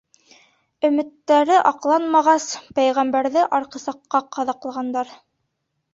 Өмөттәре 0.87 1.59
аҡланмағас, 1.73 2.47
Пәйғәмбәрҙе 2.79 3.47
арҡысаҡҡа 3.59 4.23
ҡаҙаҡлағандар. 4.37 5.17